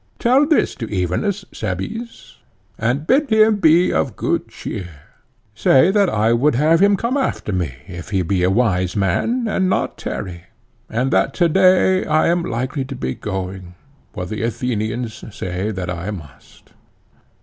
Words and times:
Tell 0.17 0.47
this 0.47 0.73
to 0.77 0.87
Evenus, 0.87 1.45
Cebes, 1.51 2.39
and 2.75 3.05
bid 3.05 3.29
him 3.29 3.57
be 3.57 3.93
of 3.93 4.15
good 4.15 4.47
cheer; 4.47 4.87
say 5.53 5.91
that 5.91 6.09
I 6.09 6.33
would 6.33 6.55
have 6.55 6.79
him 6.79 6.97
come 6.97 7.15
after 7.17 7.51
me 7.53 7.75
if 7.85 8.09
he 8.09 8.23
be 8.23 8.41
a 8.41 8.49
wise 8.49 8.95
man, 8.95 9.47
and 9.47 9.69
not 9.69 9.99
tarry; 9.99 10.45
and 10.89 11.11
that 11.11 11.35
to 11.35 11.47
day 11.47 12.03
I 12.03 12.29
am 12.29 12.41
likely 12.41 12.83
to 12.85 12.95
be 12.95 13.13
going, 13.13 13.75
for 14.11 14.25
the 14.25 14.41
Athenians 14.41 15.23
say 15.37 15.69
that 15.69 15.91
I 15.91 16.09
must. 16.09 16.71